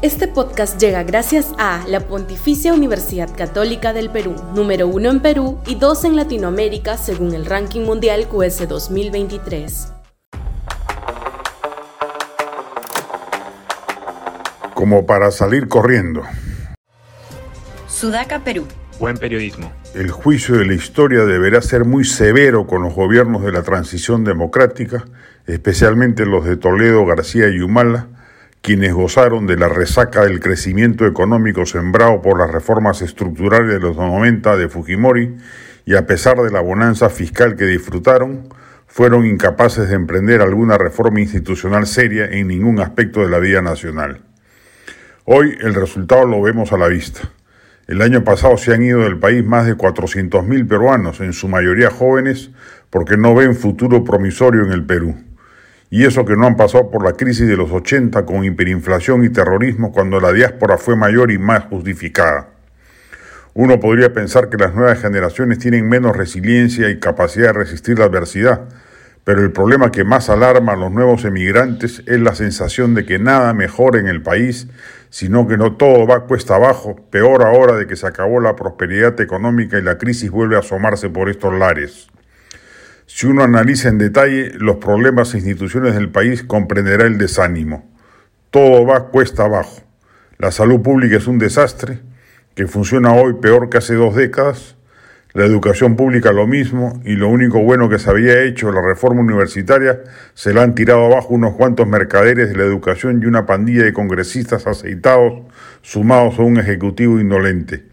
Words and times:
Este 0.00 0.28
podcast 0.28 0.80
llega 0.80 1.02
gracias 1.02 1.52
a 1.58 1.84
la 1.88 1.98
Pontificia 1.98 2.72
Universidad 2.72 3.36
Católica 3.36 3.92
del 3.92 4.10
Perú, 4.10 4.36
número 4.54 4.86
uno 4.86 5.10
en 5.10 5.18
Perú 5.18 5.58
y 5.66 5.74
dos 5.74 6.04
en 6.04 6.14
Latinoamérica 6.14 6.96
según 6.96 7.34
el 7.34 7.44
ranking 7.44 7.80
mundial 7.80 8.28
QS 8.28 8.68
2023. 8.68 9.92
Como 14.72 15.04
para 15.04 15.32
salir 15.32 15.66
corriendo. 15.66 16.22
Sudaca, 17.88 18.44
Perú. 18.44 18.68
Buen 19.00 19.16
periodismo. 19.16 19.72
El 19.96 20.12
juicio 20.12 20.58
de 20.58 20.66
la 20.66 20.74
historia 20.74 21.24
deberá 21.24 21.60
ser 21.60 21.84
muy 21.84 22.04
severo 22.04 22.68
con 22.68 22.82
los 22.82 22.94
gobiernos 22.94 23.42
de 23.42 23.50
la 23.50 23.64
transición 23.64 24.22
democrática, 24.22 25.06
especialmente 25.48 26.24
los 26.24 26.44
de 26.44 26.56
Toledo, 26.56 27.04
García 27.04 27.48
y 27.48 27.58
Humala, 27.58 28.06
quienes 28.62 28.92
gozaron 28.92 29.46
de 29.46 29.56
la 29.56 29.68
resaca 29.68 30.24
del 30.24 30.40
crecimiento 30.40 31.06
económico 31.06 31.64
sembrado 31.66 32.22
por 32.22 32.38
las 32.38 32.50
reformas 32.50 33.02
estructurales 33.02 33.72
de 33.72 33.80
los 33.80 33.96
90 33.96 34.56
de 34.56 34.68
Fujimori 34.68 35.36
y 35.84 35.94
a 35.94 36.06
pesar 36.06 36.36
de 36.42 36.50
la 36.50 36.60
bonanza 36.60 37.08
fiscal 37.08 37.56
que 37.56 37.64
disfrutaron, 37.64 38.48
fueron 38.86 39.24
incapaces 39.26 39.88
de 39.88 39.94
emprender 39.94 40.42
alguna 40.42 40.76
reforma 40.76 41.20
institucional 41.20 41.86
seria 41.86 42.26
en 42.26 42.48
ningún 42.48 42.80
aspecto 42.80 43.20
de 43.20 43.28
la 43.28 43.38
vida 43.38 43.62
nacional. 43.62 44.22
Hoy 45.24 45.56
el 45.60 45.74
resultado 45.74 46.24
lo 46.24 46.40
vemos 46.40 46.72
a 46.72 46.78
la 46.78 46.88
vista. 46.88 47.20
El 47.86 48.02
año 48.02 48.24
pasado 48.24 48.56
se 48.56 48.74
han 48.74 48.82
ido 48.82 49.00
del 49.00 49.18
país 49.18 49.44
más 49.44 49.66
de 49.66 49.76
400.000 49.76 50.68
peruanos, 50.68 51.20
en 51.20 51.32
su 51.32 51.48
mayoría 51.48 51.90
jóvenes, 51.90 52.50
porque 52.90 53.16
no 53.16 53.34
ven 53.34 53.54
futuro 53.54 54.04
promisorio 54.04 54.64
en 54.64 54.72
el 54.72 54.84
Perú. 54.84 55.16
Y 55.90 56.04
eso 56.04 56.24
que 56.24 56.36
no 56.36 56.46
han 56.46 56.56
pasado 56.56 56.90
por 56.90 57.02
la 57.02 57.12
crisis 57.12 57.48
de 57.48 57.56
los 57.56 57.70
80 57.70 58.26
con 58.26 58.44
hiperinflación 58.44 59.24
y 59.24 59.30
terrorismo 59.30 59.90
cuando 59.90 60.20
la 60.20 60.32
diáspora 60.32 60.76
fue 60.76 60.96
mayor 60.96 61.30
y 61.30 61.38
más 61.38 61.64
justificada. 61.64 62.48
Uno 63.54 63.80
podría 63.80 64.12
pensar 64.12 64.50
que 64.50 64.58
las 64.58 64.74
nuevas 64.74 65.00
generaciones 65.00 65.58
tienen 65.58 65.88
menos 65.88 66.16
resiliencia 66.16 66.90
y 66.90 67.00
capacidad 67.00 67.48
de 67.48 67.52
resistir 67.54 67.98
la 67.98 68.04
adversidad, 68.04 68.68
pero 69.24 69.42
el 69.42 69.50
problema 69.50 69.90
que 69.90 70.04
más 70.04 70.28
alarma 70.28 70.72
a 70.72 70.76
los 70.76 70.92
nuevos 70.92 71.24
emigrantes 71.24 72.02
es 72.06 72.20
la 72.20 72.34
sensación 72.34 72.94
de 72.94 73.04
que 73.04 73.18
nada 73.18 73.54
mejora 73.54 73.98
en 73.98 74.08
el 74.08 74.22
país, 74.22 74.68
sino 75.10 75.48
que 75.48 75.56
no 75.56 75.76
todo 75.76 76.06
va 76.06 76.26
cuesta 76.26 76.56
abajo, 76.56 76.96
peor 77.10 77.42
ahora 77.42 77.76
de 77.76 77.86
que 77.86 77.96
se 77.96 78.06
acabó 78.06 78.40
la 78.40 78.56
prosperidad 78.56 79.18
económica 79.20 79.78
y 79.78 79.82
la 79.82 79.98
crisis 79.98 80.30
vuelve 80.30 80.56
a 80.56 80.60
asomarse 80.60 81.08
por 81.08 81.30
estos 81.30 81.52
lares. 81.52 82.08
Si 83.10 83.26
uno 83.26 83.42
analiza 83.42 83.88
en 83.88 83.96
detalle 83.96 84.52
los 84.58 84.76
problemas 84.76 85.32
e 85.32 85.38
instituciones 85.38 85.94
del 85.94 86.10
país, 86.10 86.42
comprenderá 86.42 87.06
el 87.06 87.16
desánimo. 87.16 87.90
Todo 88.50 88.84
va 88.84 89.08
cuesta 89.08 89.44
abajo. 89.44 89.80
La 90.36 90.52
salud 90.52 90.82
pública 90.82 91.16
es 91.16 91.26
un 91.26 91.38
desastre, 91.38 92.00
que 92.54 92.66
funciona 92.66 93.14
hoy 93.14 93.36
peor 93.40 93.70
que 93.70 93.78
hace 93.78 93.94
dos 93.94 94.14
décadas. 94.14 94.76
La 95.32 95.46
educación 95.46 95.96
pública 95.96 96.32
lo 96.32 96.46
mismo, 96.46 97.00
y 97.02 97.16
lo 97.16 97.30
único 97.30 97.62
bueno 97.62 97.88
que 97.88 97.98
se 97.98 98.10
había 98.10 98.42
hecho, 98.42 98.70
la 98.72 98.82
reforma 98.82 99.22
universitaria, 99.22 100.00
se 100.34 100.52
la 100.52 100.62
han 100.62 100.74
tirado 100.74 101.06
abajo 101.06 101.28
unos 101.32 101.54
cuantos 101.54 101.88
mercaderes 101.88 102.50
de 102.50 102.56
la 102.56 102.64
educación 102.64 103.22
y 103.22 103.26
una 103.26 103.46
pandilla 103.46 103.84
de 103.84 103.94
congresistas 103.94 104.66
aceitados, 104.66 105.44
sumados 105.80 106.38
a 106.38 106.42
un 106.42 106.58
ejecutivo 106.58 107.18
indolente. 107.18 107.87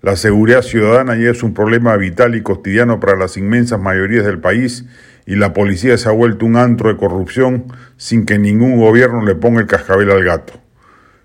La 0.00 0.14
seguridad 0.14 0.62
ciudadana 0.62 1.16
ya 1.16 1.30
es 1.30 1.42
un 1.42 1.54
problema 1.54 1.96
vital 1.96 2.36
y 2.36 2.42
cotidiano 2.42 3.00
para 3.00 3.16
las 3.16 3.36
inmensas 3.36 3.80
mayorías 3.80 4.24
del 4.24 4.38
país 4.38 4.84
y 5.26 5.34
la 5.34 5.52
policía 5.52 5.98
se 5.98 6.08
ha 6.08 6.12
vuelto 6.12 6.46
un 6.46 6.56
antro 6.56 6.88
de 6.88 6.96
corrupción 6.96 7.64
sin 7.96 8.24
que 8.24 8.38
ningún 8.38 8.78
gobierno 8.78 9.24
le 9.24 9.34
ponga 9.34 9.60
el 9.60 9.66
cascabel 9.66 10.12
al 10.12 10.22
gato. 10.22 10.52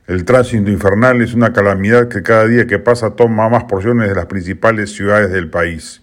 El 0.08 0.26
tránsito 0.26 0.72
infernal 0.72 1.22
es 1.22 1.36
una 1.36 1.54
calamidad 1.54 2.08
que 2.08 2.24
cada 2.24 2.48
día 2.48 2.66
que 2.66 2.80
pasa 2.80 3.16
toma 3.16 3.48
más 3.48 3.66
porciones 3.66 4.10
de 4.10 4.16
las 4.16 4.26
principales 4.26 4.92
ciudades 4.92 5.32
del 5.32 5.50
país. 5.50 6.02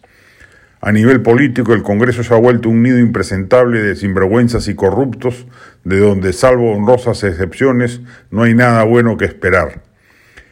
A 0.81 0.93
nivel 0.93 1.21
político, 1.21 1.75
el 1.75 1.83
Congreso 1.83 2.23
se 2.23 2.33
ha 2.33 2.39
vuelto 2.39 2.71
un 2.71 2.83
nido 2.83 2.99
impresentable 2.99 3.83
de 3.83 3.97
sinvergüenzas 3.97 4.69
y 4.69 4.75
corruptos, 4.75 5.47
de 5.85 5.99
donde, 5.99 6.33
salvo 6.33 6.73
honrosas 6.73 7.23
excepciones, 7.25 8.01
no 8.31 8.45
hay 8.45 8.55
nada 8.55 8.85
bueno 8.85 9.19
que 9.19 9.27
esperar. 9.27 9.90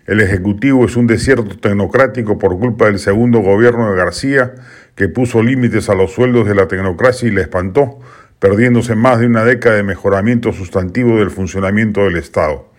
El 0.08 0.22
Ejecutivo 0.22 0.86
es 0.86 0.96
un 0.96 1.06
desierto 1.06 1.58
tecnocrático 1.58 2.38
por 2.38 2.58
culpa 2.58 2.86
del 2.86 2.98
segundo 2.98 3.40
gobierno 3.40 3.90
de 3.90 3.96
García, 3.98 4.54
que 4.94 5.06
puso 5.06 5.42
límites 5.42 5.90
a 5.90 5.94
los 5.94 6.12
sueldos 6.12 6.48
de 6.48 6.54
la 6.54 6.66
tecnocracia 6.66 7.28
y 7.28 7.30
la 7.30 7.42
espantó, 7.42 7.98
perdiéndose 8.38 8.94
más 8.94 9.20
de 9.20 9.26
una 9.26 9.44
década 9.44 9.76
de 9.76 9.82
mejoramiento 9.82 10.54
sustantivo 10.54 11.18
del 11.18 11.30
funcionamiento 11.30 12.04
del 12.04 12.16
Estado. 12.16 12.70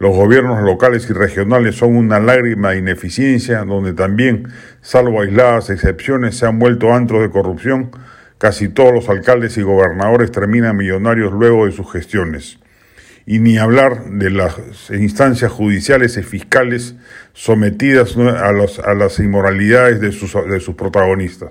Los 0.00 0.16
gobiernos 0.16 0.60
locales 0.64 1.08
y 1.08 1.12
regionales 1.12 1.76
son 1.76 1.94
una 1.94 2.18
lágrima 2.18 2.72
de 2.72 2.78
ineficiencia, 2.78 3.62
donde 3.64 3.92
también, 3.92 4.48
salvo 4.80 5.20
aisladas 5.20 5.70
excepciones, 5.70 6.36
se 6.36 6.46
han 6.46 6.58
vuelto 6.58 6.92
antros 6.92 7.22
de 7.22 7.30
corrupción. 7.30 7.92
Casi 8.38 8.68
todos 8.68 8.92
los 8.92 9.08
alcaldes 9.08 9.56
y 9.56 9.62
gobernadores 9.62 10.32
terminan 10.32 10.76
millonarios 10.76 11.32
luego 11.32 11.66
de 11.66 11.70
sus 11.70 11.92
gestiones 11.92 12.58
y 13.26 13.40
ni 13.40 13.58
hablar 13.58 14.04
de 14.04 14.30
las 14.30 14.56
instancias 14.90 15.50
judiciales 15.50 16.16
y 16.16 16.22
fiscales 16.22 16.94
sometidas 17.32 18.16
a, 18.16 18.94
las 18.94 19.18
inmoralidades 19.18 20.00
de 20.00 20.12
sus, 20.12 20.32
de 20.48 20.60
sus 20.60 20.76
protagonistas. 20.76 21.50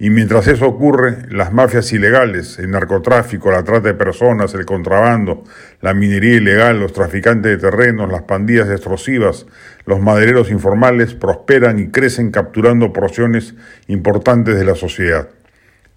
Y 0.00 0.10
mientras 0.10 0.48
eso 0.48 0.66
ocurre, 0.66 1.18
las 1.30 1.52
mafias 1.52 1.92
ilegales, 1.92 2.58
el 2.58 2.72
narcotráfico, 2.72 3.52
la 3.52 3.62
trata 3.62 3.88
de 3.88 3.94
personas, 3.94 4.52
el 4.54 4.66
contrabando, 4.66 5.44
la 5.80 5.94
minería 5.94 6.34
ilegal, 6.34 6.80
los 6.80 6.92
traficantes 6.92 7.52
de 7.52 7.70
terrenos, 7.70 8.10
las 8.10 8.22
pandillas 8.22 8.68
explosivas, 8.68 9.46
los 9.86 10.00
madereros 10.00 10.50
informales 10.50 11.14
prosperan 11.14 11.78
y 11.78 11.88
crecen 11.88 12.32
capturando 12.32 12.92
porciones 12.92 13.54
importantes 13.86 14.56
de 14.56 14.64
la 14.64 14.74
sociedad. 14.74 15.28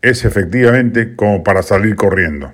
Es 0.04 0.26
efectivamente 0.26 1.16
como 1.16 1.44
para 1.44 1.64
salir 1.64 1.96
corriendo. 1.96 2.54